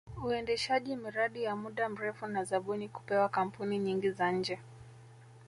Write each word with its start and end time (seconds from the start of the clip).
Uendeshaji 0.25 0.95
miradi 0.95 1.43
ya 1.43 1.55
muda 1.55 1.89
mrefu 1.89 2.27
na 2.27 2.43
zabuni 2.43 2.89
kupewa 2.89 3.29
kampuni 3.29 3.79
nyingi 3.79 4.11
za 4.11 4.31
nje 4.31 4.59